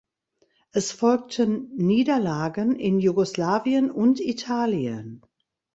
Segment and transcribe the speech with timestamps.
[0.71, 5.21] Es folgten Niederlagen in Jugoslawien und Italien.